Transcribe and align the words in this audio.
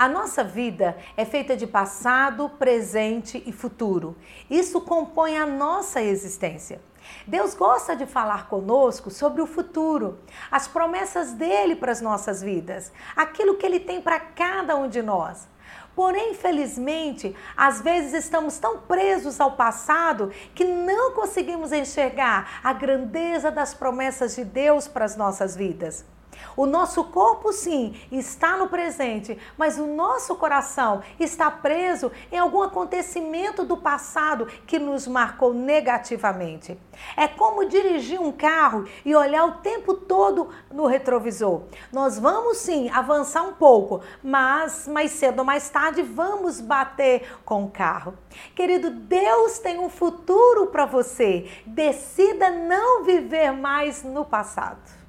A 0.00 0.08
nossa 0.08 0.42
vida 0.42 0.96
é 1.14 1.26
feita 1.26 1.54
de 1.54 1.66
passado, 1.66 2.48
presente 2.58 3.42
e 3.44 3.52
futuro. 3.52 4.16
Isso 4.48 4.80
compõe 4.80 5.36
a 5.36 5.44
nossa 5.44 6.00
existência. 6.00 6.80
Deus 7.26 7.52
gosta 7.52 7.94
de 7.94 8.06
falar 8.06 8.48
conosco 8.48 9.10
sobre 9.10 9.42
o 9.42 9.46
futuro, 9.46 10.18
as 10.50 10.66
promessas 10.66 11.34
dele 11.34 11.76
para 11.76 11.92
as 11.92 12.00
nossas 12.00 12.40
vidas, 12.40 12.90
aquilo 13.14 13.58
que 13.58 13.66
ele 13.66 13.78
tem 13.78 14.00
para 14.00 14.18
cada 14.18 14.74
um 14.74 14.88
de 14.88 15.02
nós. 15.02 15.46
Porém, 15.94 16.30
infelizmente, 16.30 17.36
às 17.54 17.82
vezes 17.82 18.24
estamos 18.24 18.58
tão 18.58 18.78
presos 18.78 19.38
ao 19.38 19.52
passado 19.52 20.32
que 20.54 20.64
não 20.64 21.12
conseguimos 21.12 21.72
enxergar 21.72 22.58
a 22.64 22.72
grandeza 22.72 23.50
das 23.50 23.74
promessas 23.74 24.34
de 24.34 24.46
Deus 24.46 24.88
para 24.88 25.04
as 25.04 25.14
nossas 25.14 25.54
vidas. 25.54 26.06
O 26.56 26.66
nosso 26.66 27.04
corpo, 27.04 27.52
sim, 27.52 27.94
está 28.10 28.56
no 28.56 28.68
presente, 28.68 29.38
mas 29.56 29.78
o 29.78 29.86
nosso 29.86 30.34
coração 30.34 31.02
está 31.18 31.50
preso 31.50 32.10
em 32.30 32.38
algum 32.38 32.62
acontecimento 32.62 33.64
do 33.64 33.76
passado 33.76 34.46
que 34.66 34.78
nos 34.78 35.06
marcou 35.06 35.54
negativamente. 35.54 36.78
É 37.16 37.26
como 37.26 37.64
dirigir 37.64 38.20
um 38.20 38.32
carro 38.32 38.86
e 39.04 39.14
olhar 39.14 39.44
o 39.44 39.52
tempo 39.58 39.94
todo 39.94 40.50
no 40.70 40.86
retrovisor. 40.86 41.62
Nós 41.92 42.18
vamos 42.18 42.58
sim 42.58 42.90
avançar 42.90 43.42
um 43.42 43.54
pouco, 43.54 44.00
mas 44.22 44.86
mais 44.86 45.12
cedo 45.12 45.40
ou 45.40 45.44
mais 45.44 45.68
tarde 45.70 46.02
vamos 46.02 46.60
bater 46.60 47.38
com 47.44 47.64
o 47.64 47.70
carro. 47.70 48.14
Querido, 48.54 48.90
Deus 48.90 49.58
tem 49.58 49.78
um 49.78 49.88
futuro 49.88 50.66
para 50.66 50.84
você. 50.84 51.48
Decida 51.66 52.50
não 52.50 53.04
viver 53.04 53.52
mais 53.52 54.02
no 54.02 54.24
passado. 54.24 55.00